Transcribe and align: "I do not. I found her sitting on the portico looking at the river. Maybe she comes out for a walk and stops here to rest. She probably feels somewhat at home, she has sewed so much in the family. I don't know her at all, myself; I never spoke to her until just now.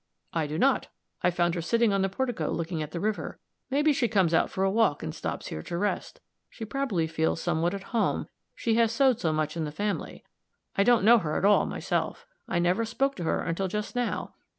"I 0.33 0.47
do 0.47 0.57
not. 0.57 0.87
I 1.21 1.29
found 1.29 1.53
her 1.53 1.61
sitting 1.61 1.93
on 1.93 2.01
the 2.01 2.09
portico 2.09 2.49
looking 2.49 2.81
at 2.81 2.89
the 2.89 2.99
river. 2.99 3.37
Maybe 3.69 3.93
she 3.93 4.07
comes 4.07 4.33
out 4.33 4.49
for 4.49 4.63
a 4.63 4.71
walk 4.71 5.03
and 5.03 5.13
stops 5.13 5.49
here 5.49 5.61
to 5.61 5.77
rest. 5.77 6.19
She 6.49 6.65
probably 6.65 7.05
feels 7.05 7.39
somewhat 7.39 7.75
at 7.75 7.83
home, 7.93 8.27
she 8.55 8.73
has 8.77 8.91
sewed 8.91 9.19
so 9.19 9.31
much 9.31 9.55
in 9.55 9.63
the 9.63 9.71
family. 9.71 10.23
I 10.75 10.83
don't 10.83 11.05
know 11.05 11.19
her 11.19 11.37
at 11.37 11.45
all, 11.45 11.67
myself; 11.67 12.25
I 12.47 12.57
never 12.57 12.83
spoke 12.83 13.13
to 13.17 13.25
her 13.25 13.41
until 13.43 13.67
just 13.67 13.95
now. 13.95 14.33